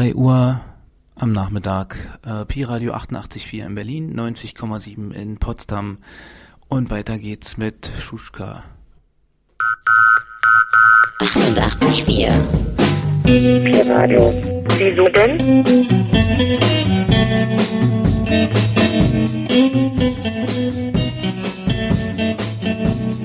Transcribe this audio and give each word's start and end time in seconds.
3 0.00 0.14
Uhr 0.14 0.62
am 1.14 1.32
Nachmittag. 1.32 2.18
Äh, 2.24 2.46
Pi 2.46 2.62
Radio 2.62 2.94
88,4 2.94 3.66
in 3.66 3.74
Berlin, 3.74 4.18
90,7 4.18 5.12
in 5.12 5.36
Potsdam. 5.36 5.98
Und 6.68 6.90
weiter 6.90 7.18
geht's 7.18 7.58
mit 7.58 7.90
Schuschka. 7.98 8.62
88,4 11.18 12.32
Pi 13.24 13.90
Radio. 13.90 14.32
Wieso 14.78 15.04
denn? 15.04 15.38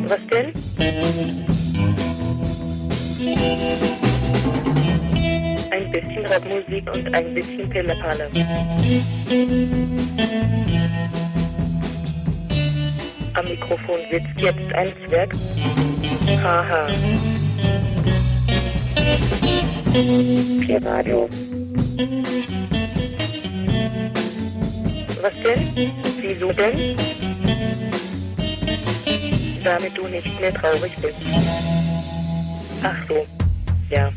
Was 0.10 0.28
denn? 0.28 1.55
Bisschen 6.16 6.26
Rapmusik 6.26 6.94
und 6.94 7.14
ein 7.14 7.34
bisschen 7.34 7.70
Pillepalle. 7.70 8.30
Am 13.34 13.46
Mikrofon 13.46 13.96
sitzt 14.10 14.42
jetzt 14.42 14.74
ein 14.74 14.88
Zwerg. 15.08 15.36
Haha. 16.44 16.88
Pi 20.62 20.78
Radio. 20.84 21.30
Was 25.22 25.34
denn? 25.44 25.92
Wieso 26.22 26.52
denn? 26.52 26.96
Damit 29.64 29.98
du 29.98 30.08
nicht 30.08 30.40
mehr 30.40 30.54
traurig 30.54 30.96
bist. 31.02 31.16
Ach 32.84 32.96
so. 33.08 33.26
Ja. 33.90 34.12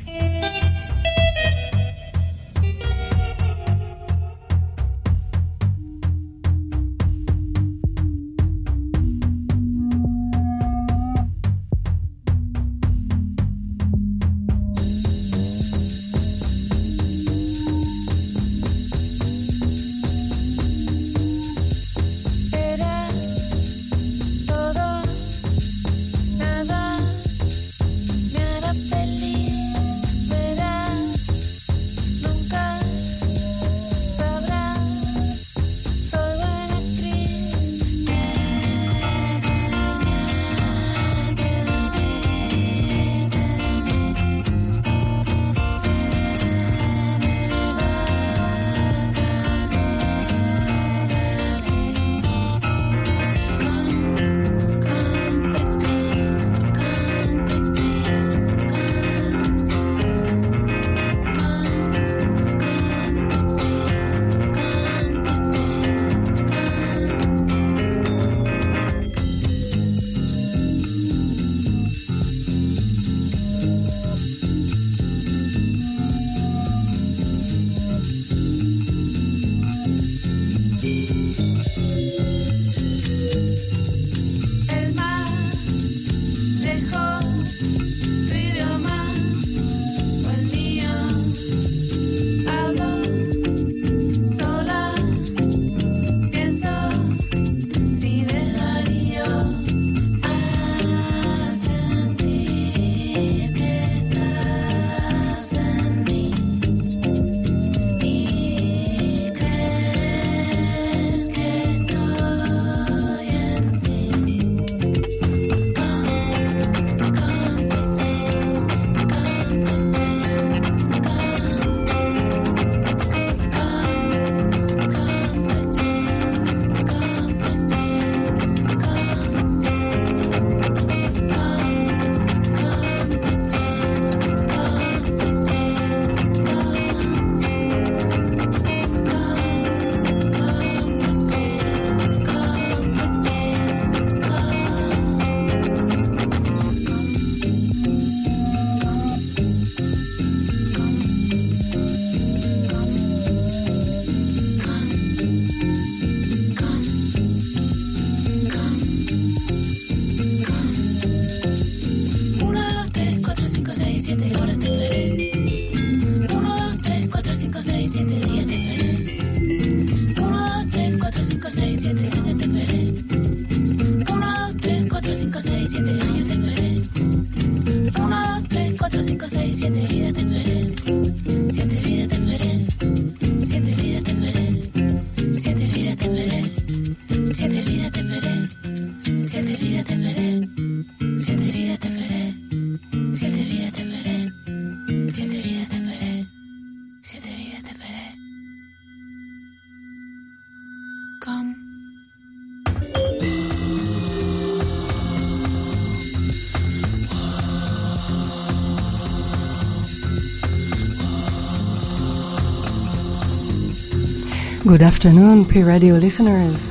Good 214.79 214.87
afternoon, 214.87 215.45
Pi 215.45 215.63
Radio 215.63 215.95
listeners. 215.95 216.69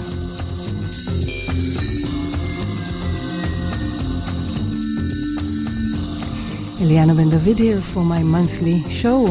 Eliana 6.79 7.17
Ben 7.17 7.29
David 7.29 7.57
here 7.57 7.81
for 7.81 8.05
my 8.05 8.23
monthly 8.23 8.79
show. 8.89 9.25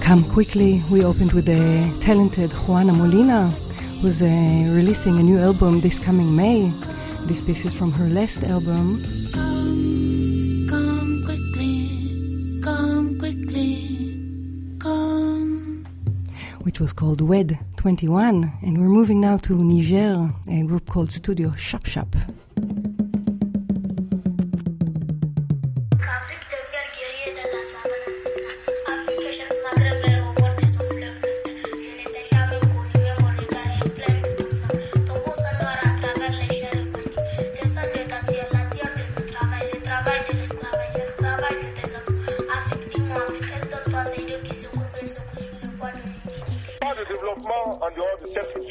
Come 0.00 0.24
quickly, 0.24 0.82
we 0.90 1.04
opened 1.04 1.30
with 1.30 1.44
the 1.44 1.96
talented 2.00 2.50
Juana 2.66 2.92
Molina 2.92 3.54
who's 4.00 4.22
uh, 4.22 4.26
releasing 4.74 5.18
a 5.18 5.22
new 5.22 5.38
album 5.38 5.80
this 5.80 5.98
coming 5.98 6.34
May. 6.36 6.70
This 7.26 7.40
piece 7.40 7.64
is 7.64 7.72
from 7.72 7.92
her 7.92 8.06
last 8.06 8.44
album. 8.44 8.98
Which 16.60 16.80
was 16.80 16.92
called 16.92 17.20
Wed 17.20 17.58
21, 17.76 18.52
and 18.62 18.78
we're 18.78 18.88
moving 18.88 19.20
now 19.20 19.36
to 19.38 19.54
Niger, 19.54 20.30
a 20.48 20.62
group 20.62 20.88
called 20.88 21.12
Studio 21.12 21.52
Shap 21.56 21.86
Shap. 21.86 22.14
just 48.36 48.65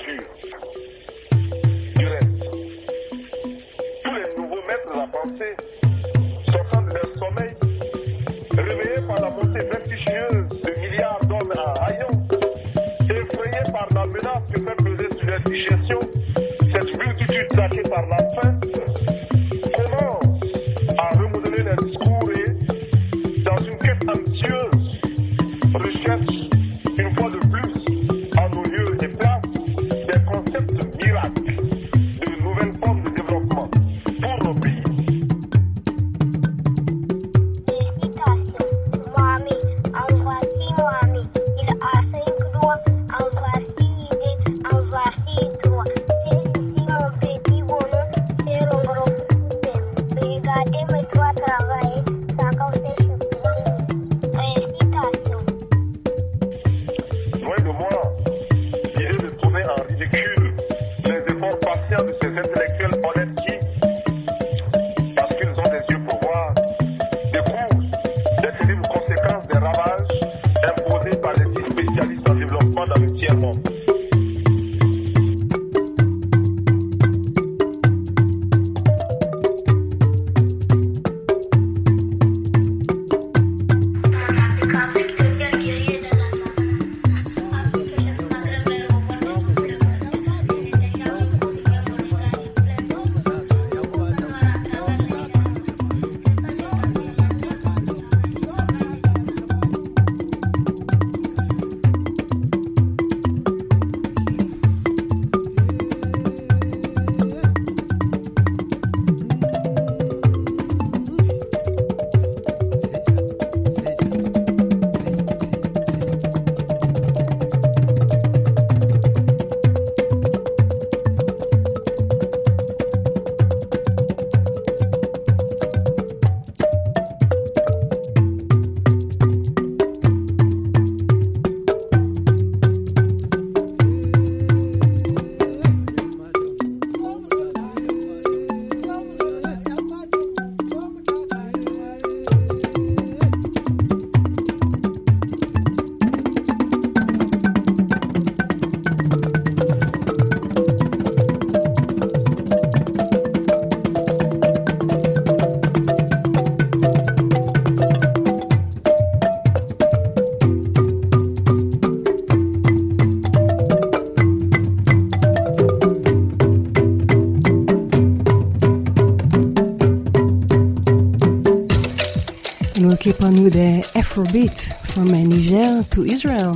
the 173.49 173.81
Afrobeat 173.95 174.59
from 174.87 175.09
uh, 175.09 175.17
Niger 175.17 175.83
to 175.91 176.03
Israel. 176.05 176.53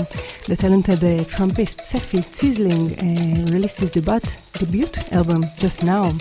The 0.47 0.55
talented 0.55 1.03
uh, 1.03 1.23
trumpist 1.25 1.81
Sefi 1.81 2.21
Zisling 2.21 2.93
uh, 2.97 3.51
released 3.51 3.79
his 3.79 3.91
debut, 3.91 4.19
debut 4.53 4.87
album 5.11 5.45
just 5.57 5.83
now. 5.83 6.11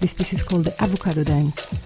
This 0.00 0.14
piece 0.14 0.32
is 0.32 0.42
called 0.42 0.64
the 0.64 0.82
Avocado 0.82 1.24
Dance. 1.24 1.77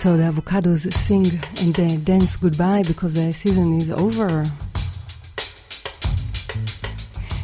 So 0.00 0.16
the 0.16 0.22
avocados 0.22 0.90
sing 0.94 1.26
and 1.60 1.74
they 1.74 1.98
dance 1.98 2.38
goodbye 2.38 2.84
because 2.86 3.12
the 3.12 3.34
season 3.34 3.76
is 3.76 3.90
over. 3.90 4.46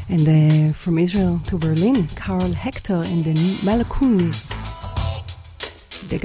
And 0.09 0.27
uh, 0.27 0.73
from 0.73 0.97
Israel 0.97 1.39
to 1.49 1.59
Berlin, 1.59 2.07
Karl 2.17 2.51
Hector 2.55 3.03
and 3.05 3.25
the 3.25 3.35
Malcouns, 3.63 4.49
the 6.09 6.19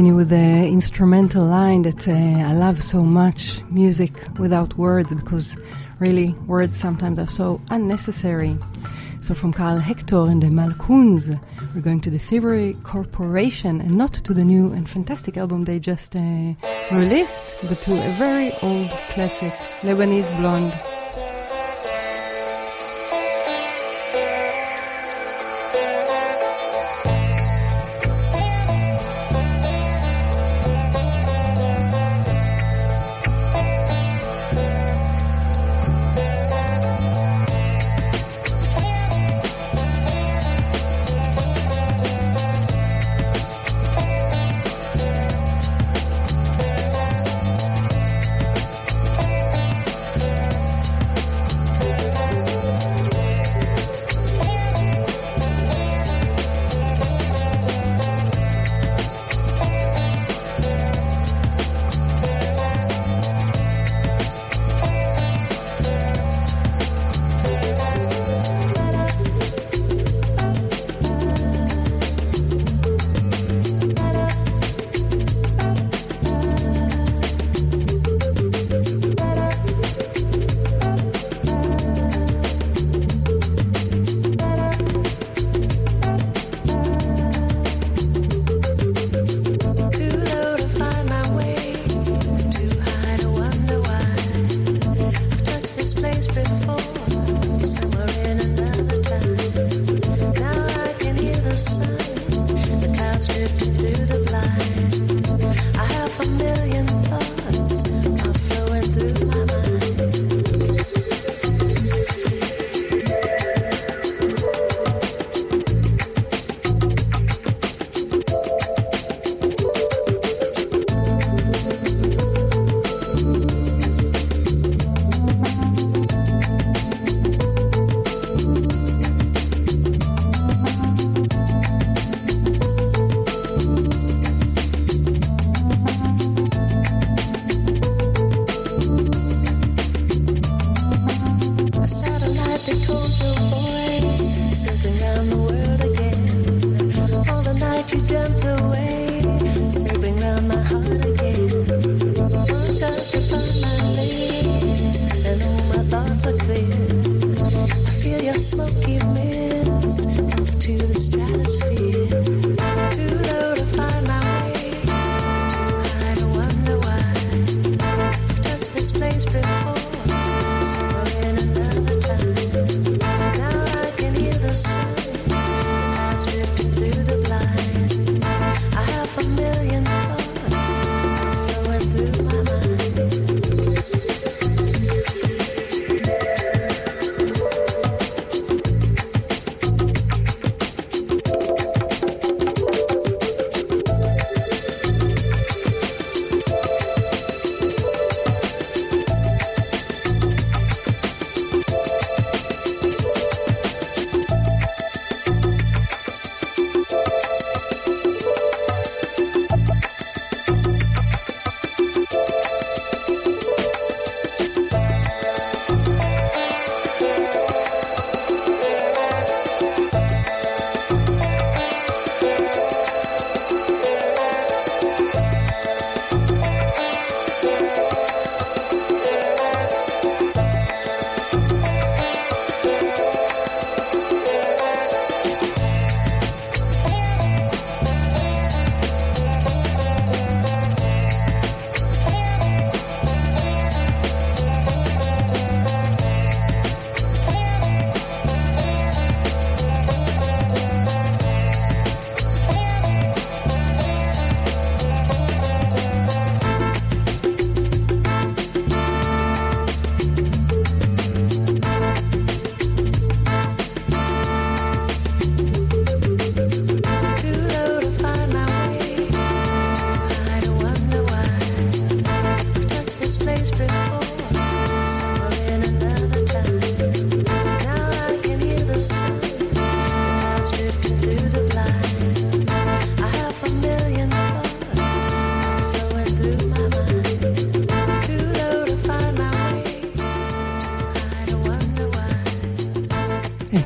continue 0.00 0.16
with 0.16 0.30
the 0.30 0.66
instrumental 0.66 1.44
line 1.44 1.82
that 1.82 2.08
uh, 2.08 2.12
I 2.12 2.54
love 2.54 2.82
so 2.82 3.02
much 3.02 3.62
music 3.68 4.12
without 4.38 4.74
words 4.78 5.12
because 5.12 5.58
really 5.98 6.32
words 6.46 6.78
sometimes 6.78 7.18
are 7.18 7.28
so 7.28 7.60
unnecessary. 7.68 8.56
So, 9.20 9.34
from 9.34 9.52
Karl 9.52 9.78
Hector 9.78 10.22
and 10.30 10.42
the 10.42 10.46
Malcouns, 10.46 11.38
we're 11.74 11.82
going 11.82 12.00
to 12.00 12.08
the 12.08 12.18
Thievery 12.18 12.78
Corporation 12.82 13.82
and 13.82 13.98
not 13.98 14.14
to 14.14 14.32
the 14.32 14.42
new 14.42 14.72
and 14.72 14.88
fantastic 14.88 15.36
album 15.36 15.64
they 15.64 15.78
just 15.78 16.16
uh, 16.16 16.54
released, 16.92 17.68
but 17.68 17.76
to 17.82 17.92
a 17.92 18.12
very 18.14 18.54
old 18.62 18.88
classic, 19.10 19.52
Lebanese 19.82 20.34
Blonde. 20.38 20.89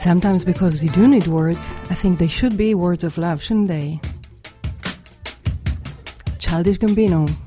Sometimes 0.05 0.45
because 0.45 0.85
you 0.85 0.90
do 0.90 1.09
need 1.09 1.27
words, 1.27 1.75
I 1.88 1.95
think 1.95 2.19
they 2.19 2.29
should 2.29 2.59
be 2.59 2.75
words 2.75 3.05
of 3.05 3.17
love, 3.17 3.43
shouldn't 3.43 3.69
they? 3.69 4.01
Childish 6.38 6.79
Gambino. 6.79 7.43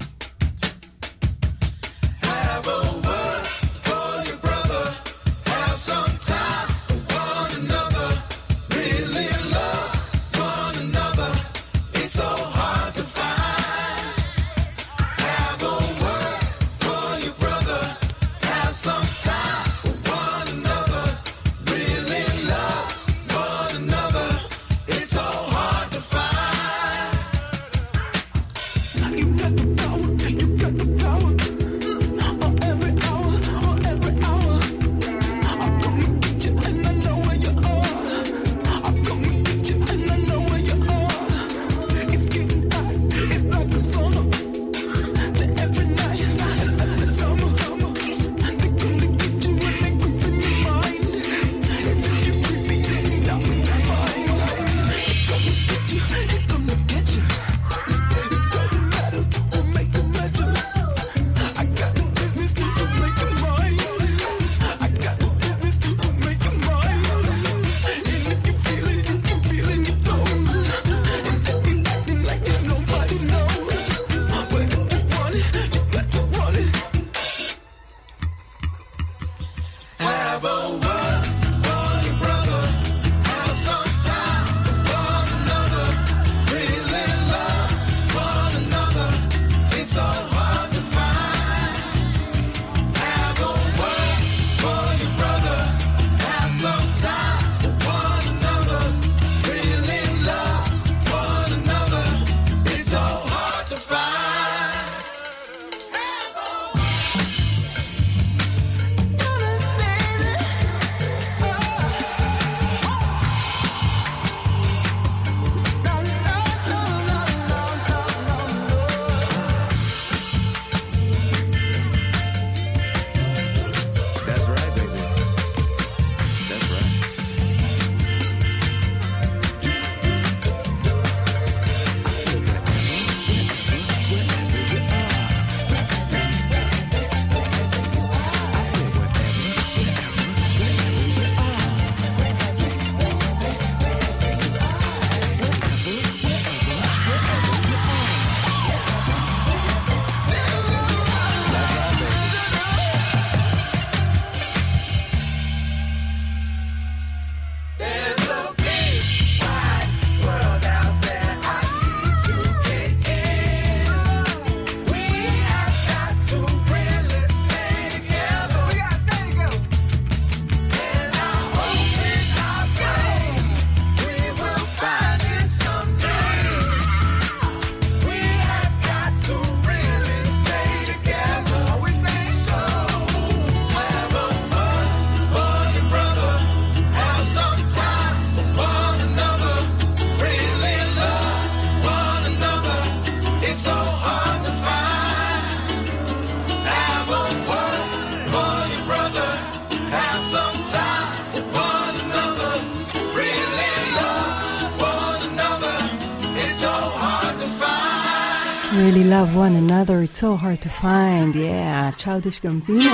Really 208.88 209.04
love 209.04 209.36
one 209.36 209.54
another, 209.54 210.02
it's 210.02 210.18
so 210.18 210.38
hard 210.38 210.62
to 210.62 210.70
find. 210.70 211.36
Yeah, 211.36 211.92
Childish 211.98 212.40
Gambino. 212.40 212.88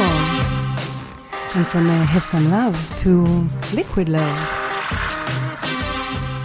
And 1.53 1.67
from 1.67 1.87
uh, 1.87 2.03
Have 2.03 2.23
Some 2.23 2.49
Love 2.49 2.75
to 3.01 3.47
Liquid 3.75 4.09
Love. 4.09 4.39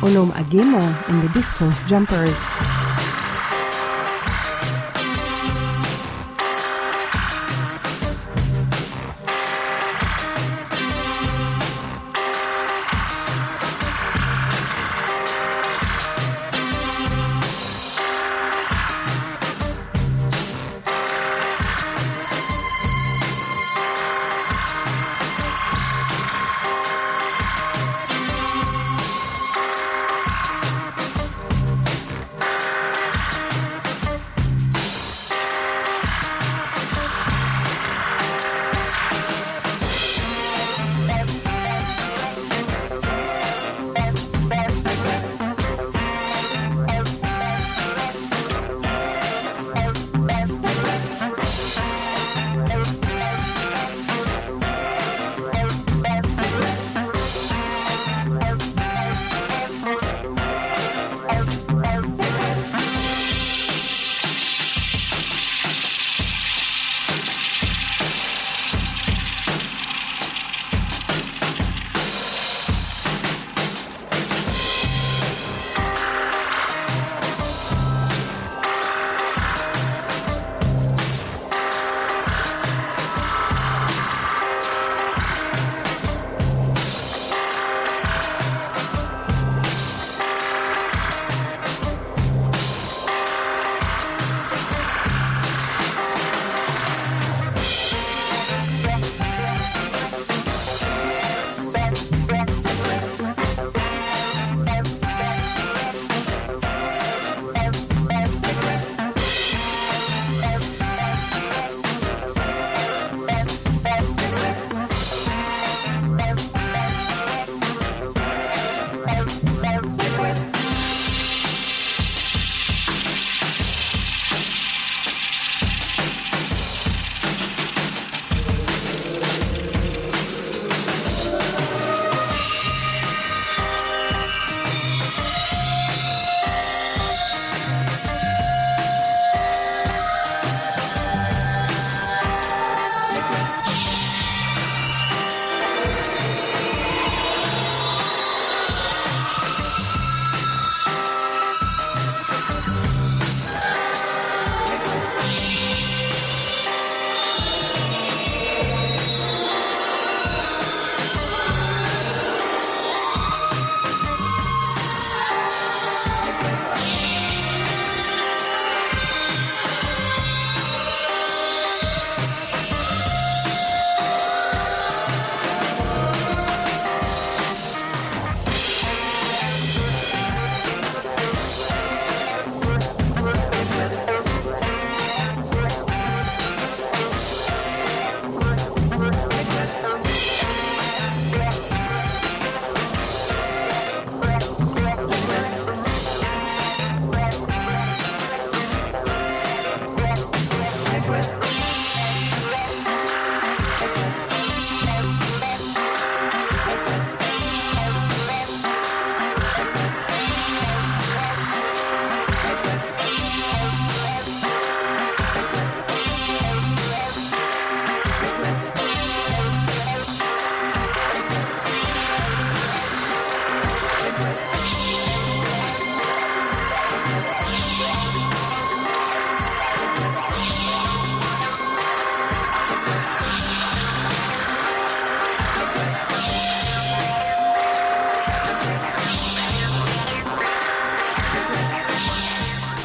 Onom 0.02 0.32
Agemo 0.32 1.08
in 1.08 1.22
the 1.22 1.30
disco 1.30 1.72
Jumpers. 1.86 2.77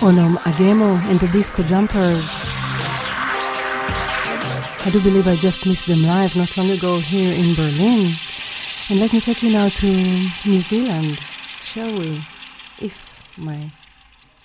Onom 0.04 0.36
Agemo 0.40 1.02
and 1.10 1.18
the 1.22 1.30
Disco 1.30 1.64
Jumpers. 1.64 2.28
I 4.86 4.90
do 4.92 5.02
believe 5.02 5.30
I 5.30 5.38
just 5.38 5.66
missed 5.66 5.88
them 5.88 6.04
live 6.04 6.36
not 6.36 6.58
long 6.58 6.70
ago 6.72 7.00
here 7.00 7.32
in 7.32 7.56
Berlin. 7.56 8.16
And 8.90 9.00
let 9.00 9.14
me 9.14 9.22
take 9.22 9.42
you 9.42 9.52
now 9.52 9.70
to 9.70 9.88
New 10.46 10.62
Zealand, 10.62 11.20
shall 11.62 11.98
we? 11.98 12.22
If 12.80 13.18
my 13.38 13.72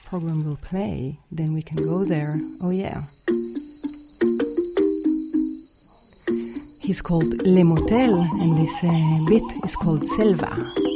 program 0.05 0.45
will 0.45 0.59
play, 0.59 1.19
then 1.33 1.55
we 1.55 1.63
can 1.63 1.79
go 1.79 2.05
there. 2.05 2.37
Oh, 2.63 2.71
yeah. 2.71 3.03
He's 6.81 7.01
called 7.01 7.43
Le 7.43 7.65
Motel, 7.65 8.15
and 8.15 8.57
this 8.57 8.75
uh, 8.85 9.25
bit 9.27 9.43
is 9.65 9.75
called 9.75 10.07
Selva. 10.07 10.88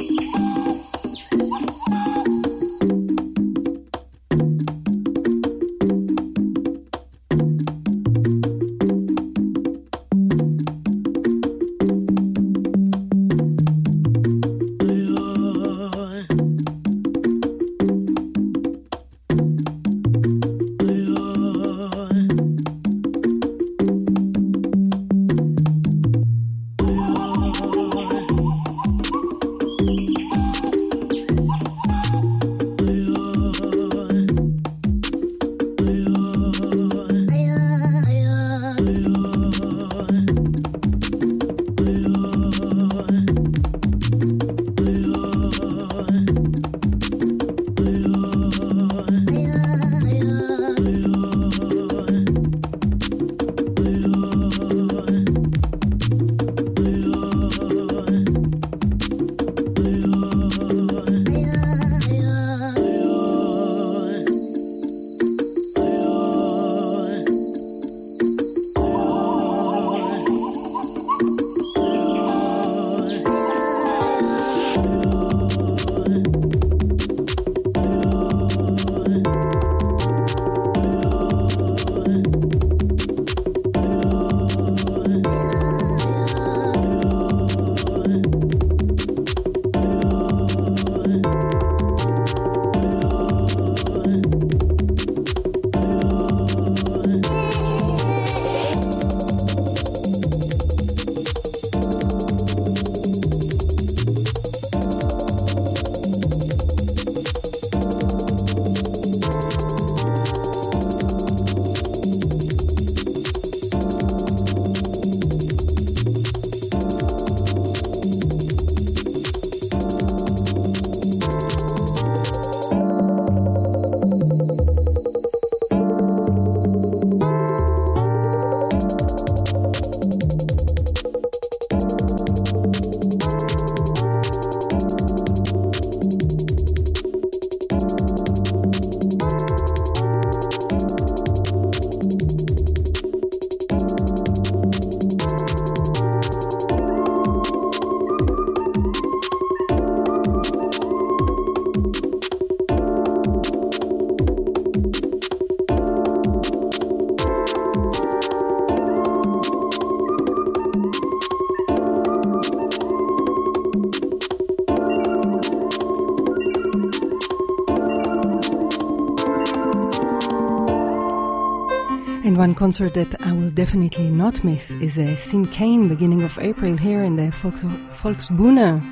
One 172.43 172.55
concert 172.55 172.93
that 172.95 173.15
I 173.25 173.31
will 173.31 173.51
definitely 173.51 174.09
not 174.09 174.43
miss 174.43 174.71
is 174.71 174.97
a 174.97 175.15
Sinkane 175.15 175.87
beginning 175.87 176.23
of 176.23 176.37
April 176.39 176.75
here 176.75 177.01
in 177.01 177.15
the 177.15 177.31
Volks 177.31 177.63
Volksbühne. 177.63 178.83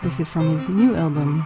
This 0.00 0.20
is 0.20 0.28
from 0.28 0.56
his 0.56 0.68
new 0.68 0.94
album. 0.94 1.44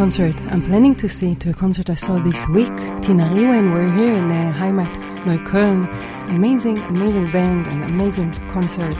Concert 0.00 0.40
I'm 0.46 0.62
planning 0.62 0.94
to 0.94 1.10
see, 1.10 1.34
to 1.34 1.50
a 1.50 1.52
concert 1.52 1.90
I 1.90 1.94
saw 1.94 2.18
this 2.18 2.48
week. 2.48 2.72
Tinariwen, 3.04 3.70
we're 3.70 3.92
here 3.92 4.16
in 4.16 4.28
the 4.28 4.58
Heimat 4.58 4.90
Neukölln. 5.26 5.86
Amazing, 6.30 6.78
amazing 6.78 7.30
band 7.30 7.66
and 7.66 7.84
amazing 7.84 8.32
concert. 8.48 8.96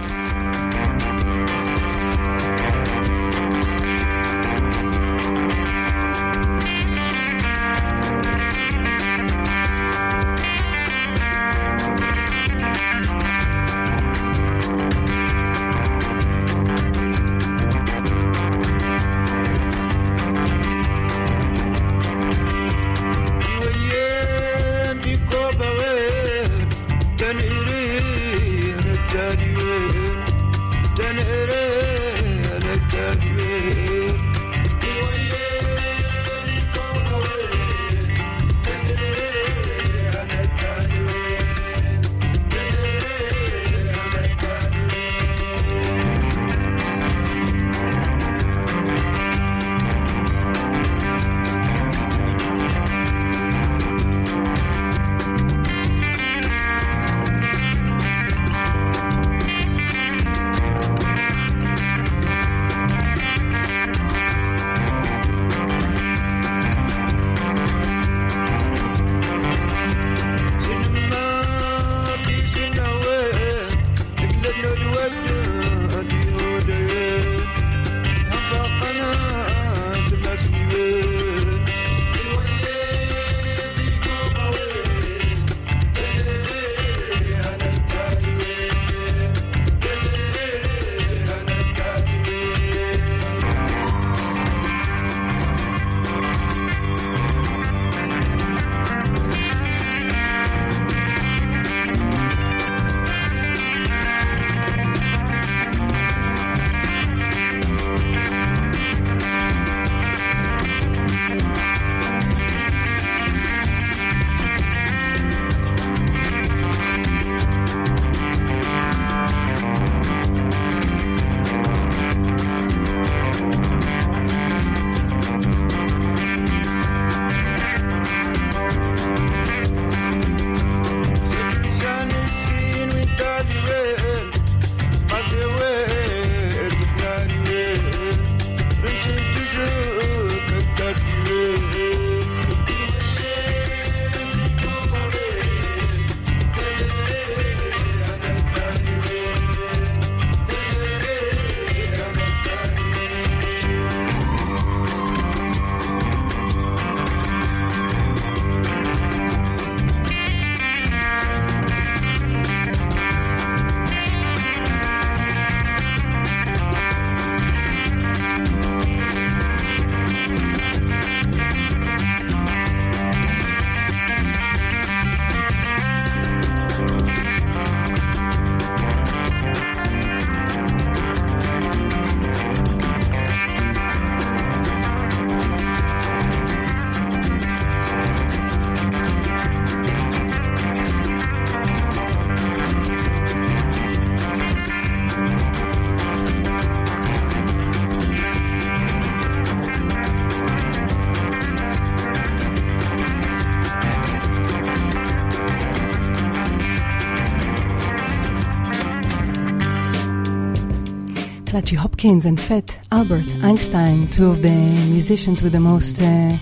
Clutchy 211.60 211.76
Hopkins 211.76 212.24
and 212.24 212.40
Fat 212.40 212.78
Albert 212.90 213.26
Einstein, 213.42 214.08
two 214.08 214.30
of 214.30 214.40
the 214.40 214.48
musicians 214.88 215.42
with 215.42 215.52
the 215.52 215.60
most 215.60 216.00
uh, 216.00 216.34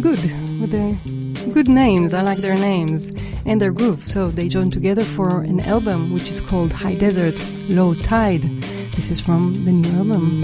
good, 0.00 0.18
with 0.58 0.70
the 0.70 0.96
good 1.52 1.68
names. 1.68 2.14
I 2.14 2.22
like 2.22 2.38
their 2.38 2.54
names 2.54 3.12
and 3.44 3.60
their 3.60 3.70
groove. 3.70 4.02
So 4.02 4.28
they 4.28 4.48
joined 4.48 4.72
together 4.72 5.04
for 5.04 5.42
an 5.42 5.60
album 5.60 6.10
which 6.10 6.30
is 6.30 6.40
called 6.40 6.72
High 6.72 6.94
Desert, 6.94 7.34
Low 7.68 7.92
Tide. 7.92 8.44
This 8.92 9.10
is 9.10 9.20
from 9.20 9.62
the 9.64 9.72
new 9.72 9.90
album. 9.90 10.42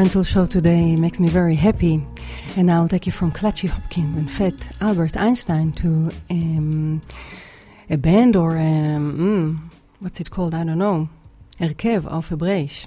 Instrumental 0.00 0.32
show 0.32 0.46
today, 0.46 0.96
makes 0.96 1.20
me 1.20 1.28
very 1.28 1.54
happy. 1.56 2.02
And 2.56 2.70
I'll 2.70 2.88
take 2.88 3.04
you 3.04 3.12
from 3.12 3.30
Clutchy 3.32 3.68
Hopkins 3.68 4.16
and 4.16 4.30
Fat 4.30 4.54
Albert 4.80 5.14
Einstein 5.14 5.72
to 5.72 6.10
um, 6.30 7.02
a 7.90 7.98
band 7.98 8.34
or 8.34 8.52
um, 8.56 9.12
mm, 9.18 9.58
what's 9.98 10.18
it 10.18 10.30
called? 10.30 10.54
I 10.54 10.64
don't 10.64 10.78
know. 10.78 11.10
Erkev 11.60 12.06
auf 12.06 12.30
Hebräisch. 12.30 12.86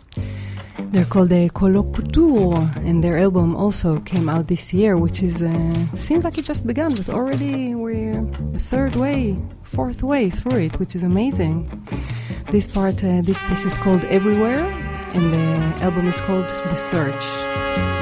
They're 0.92 1.06
called 1.06 1.30
the 1.30 1.52
Collocutor, 1.54 2.82
and 2.84 3.04
their 3.04 3.20
album 3.20 3.56
also 3.56 4.00
came 4.00 4.28
out 4.28 4.48
this 4.48 4.74
year, 4.74 4.98
which 4.98 5.22
is 5.22 5.44
uh, 5.44 5.96
seems 5.96 6.24
like 6.24 6.40
it 6.40 6.46
just 6.46 6.66
began, 6.66 6.96
but 6.96 7.10
already 7.10 7.76
we're 7.76 8.28
a 8.56 8.60
third 8.60 8.96
way, 8.96 9.38
fourth 9.66 10.02
way 10.02 10.32
through 10.32 10.62
it, 10.62 10.80
which 10.80 10.96
is 10.96 11.04
amazing. 11.04 11.70
This 12.50 12.66
part, 12.66 13.04
uh, 13.04 13.22
this 13.22 13.44
piece 13.44 13.66
is 13.66 13.78
called 13.78 14.04
Everywhere, 14.06 14.93
and 15.14 15.34
the 15.34 15.84
album 15.84 16.08
is 16.08 16.20
called 16.22 16.50
The 16.50 16.76
Search. 16.76 17.93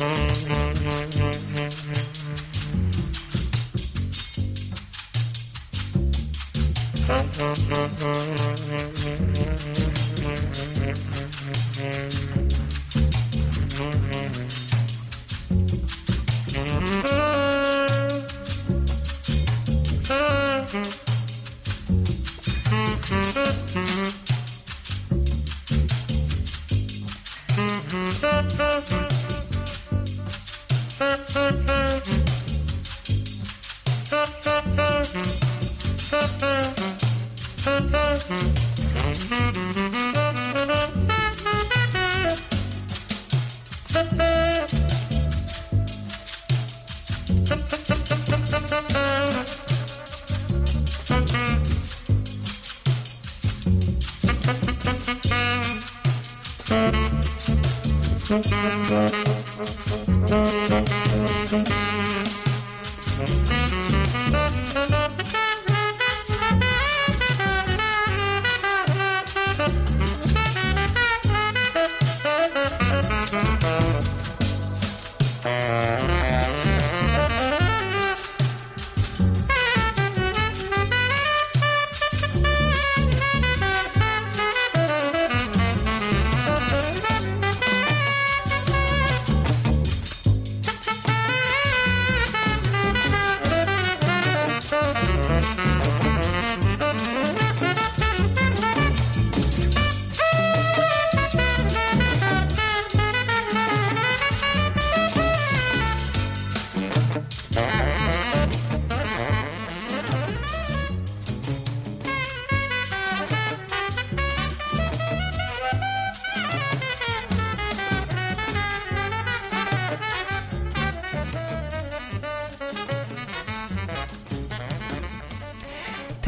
Mm-hmm. 0.00 1.19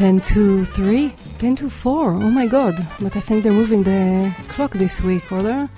Ten 0.03 0.19
to 0.35 0.65
three, 0.65 1.13
ten 1.37 1.55
to 1.55 1.69
four. 1.69 2.11
Oh 2.11 2.29
my 2.29 2.45
god! 2.45 2.75
But 2.99 3.15
I 3.15 3.21
think 3.21 3.41
they're 3.41 3.53
moving 3.53 3.83
the 3.83 4.35
clock 4.49 4.73
this 4.73 4.99
week, 4.99 5.31
or 5.31 5.41
there. 5.41 5.69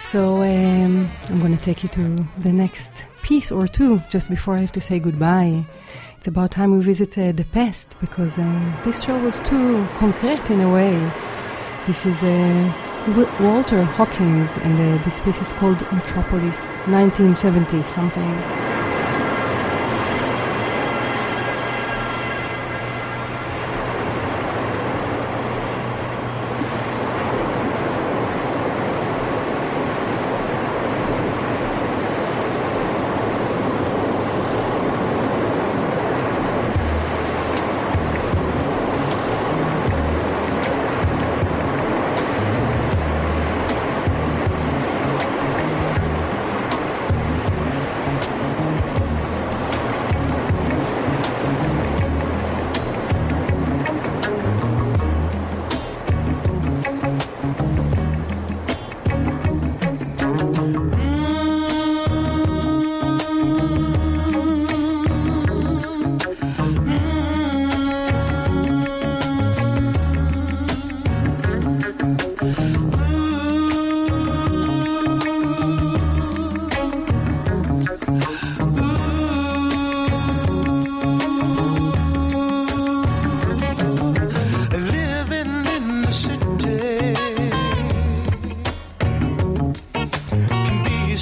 So 0.00 0.42
um, 0.42 1.08
I'm 1.28 1.38
going 1.38 1.56
to 1.56 1.64
take 1.64 1.84
you 1.84 1.88
to 1.90 2.26
the 2.38 2.52
next 2.52 3.06
piece 3.22 3.52
or 3.52 3.68
two 3.68 4.00
just 4.10 4.30
before 4.30 4.56
I 4.56 4.62
have 4.62 4.72
to 4.72 4.80
say 4.80 4.98
goodbye. 4.98 5.64
It's 6.18 6.26
about 6.26 6.50
time 6.50 6.76
we 6.76 6.82
visit 6.82 7.16
uh, 7.16 7.30
the 7.30 7.44
past 7.44 7.96
because 8.00 8.36
uh, 8.36 8.80
this 8.84 9.04
show 9.04 9.16
was 9.16 9.38
too 9.38 9.86
concrete 9.96 10.50
in 10.50 10.60
a 10.60 10.68
way. 10.68 10.96
This 11.86 12.04
is 12.04 12.20
uh, 12.24 13.36
Walter 13.38 13.84
Hawkins, 13.84 14.56
and 14.56 14.74
uh, 14.74 15.04
this 15.04 15.20
piece 15.20 15.40
is 15.40 15.52
called 15.52 15.82
Metropolis, 15.92 16.58
1970 16.88 17.84
something. 17.84 18.65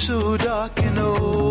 So 0.05 0.37
dark 0.37 0.77
and 0.83 0.99
old. 0.99 1.44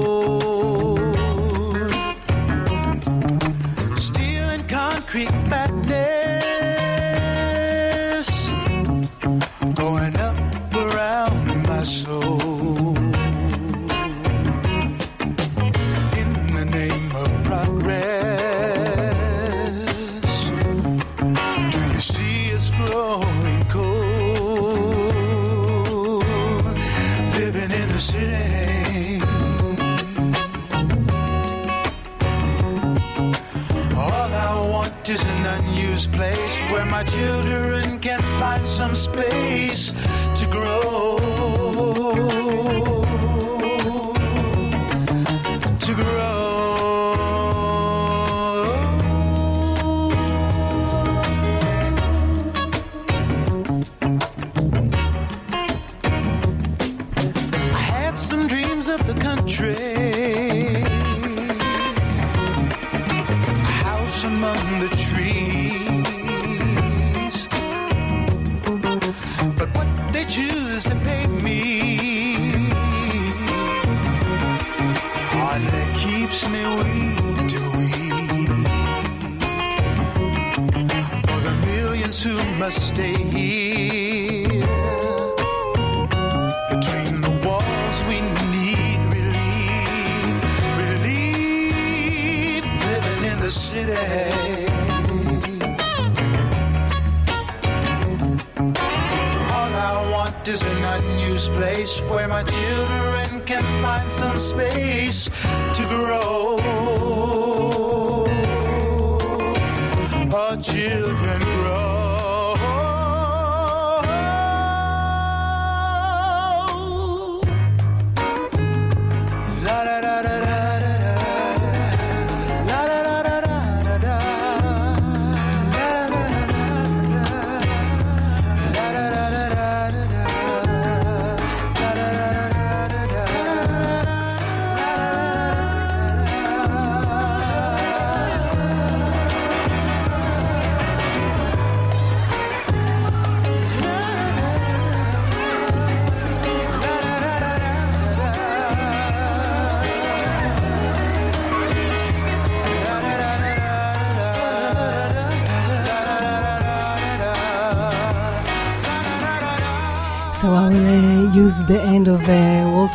Our 110.67 111.04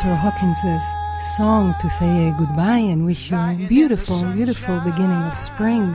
Walter 0.00 0.16
Hawkins's 0.16 0.82
song 1.36 1.74
to 1.78 1.90
say 1.90 2.32
goodbye 2.38 2.78
and 2.78 3.04
wish 3.04 3.30
you 3.30 3.36
a 3.36 3.66
beautiful, 3.68 4.24
beautiful 4.32 4.80
beginning 4.80 5.10
of 5.10 5.38
spring. 5.38 5.94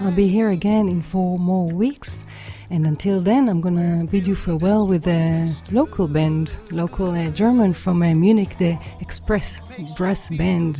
I'll 0.00 0.12
be 0.12 0.28
here 0.28 0.50
again 0.50 0.88
in 0.88 1.00
four 1.00 1.38
more 1.38 1.66
weeks. 1.66 2.22
And 2.68 2.86
until 2.86 3.22
then, 3.22 3.48
I'm 3.48 3.62
gonna 3.62 4.04
bid 4.10 4.26
you 4.26 4.36
farewell 4.36 4.86
with 4.86 5.06
a 5.06 5.50
local 5.72 6.06
band, 6.06 6.50
local 6.70 7.12
uh, 7.12 7.30
German 7.30 7.72
from 7.72 8.02
uh, 8.02 8.12
Munich, 8.12 8.58
the 8.58 8.78
Express 9.00 9.62
Brass 9.96 10.28
Band. 10.28 10.76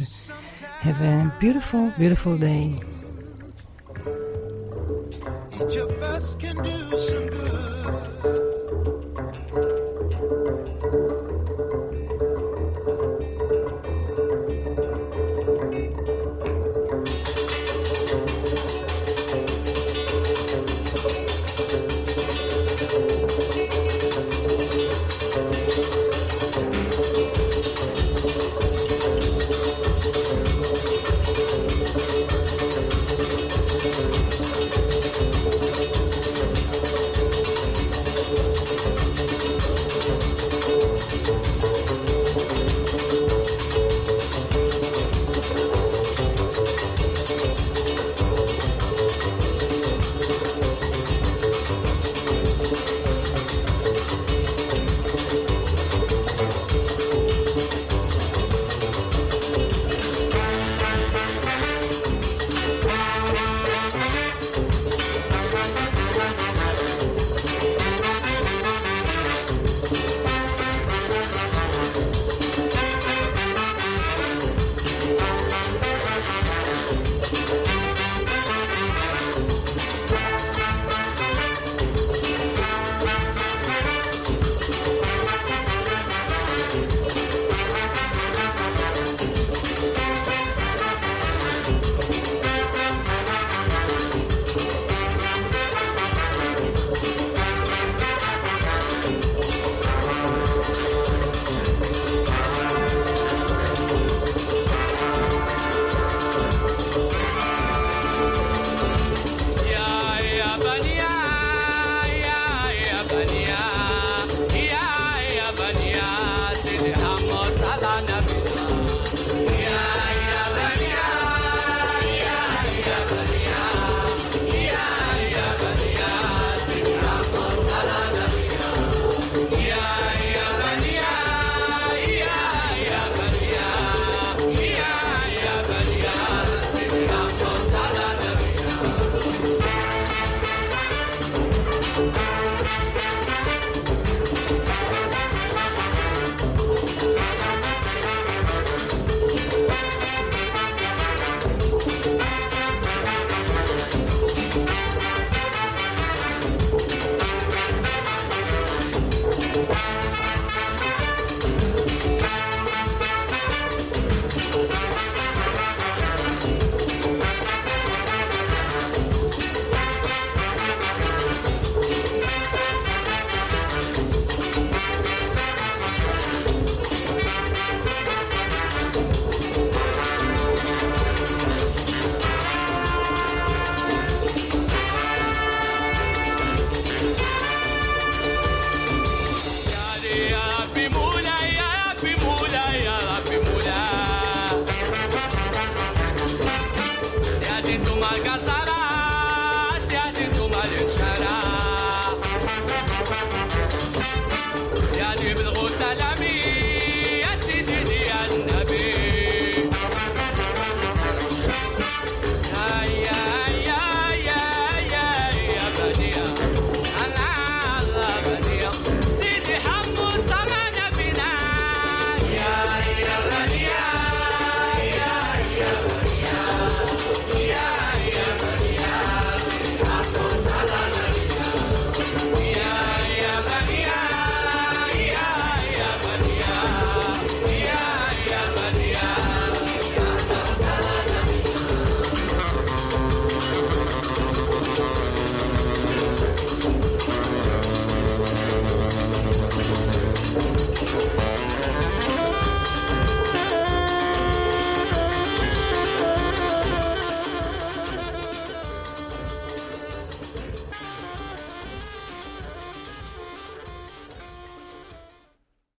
Have 0.80 1.00
a 1.00 1.32
beautiful, 1.40 1.94
beautiful 1.96 2.36
day. 2.36 2.78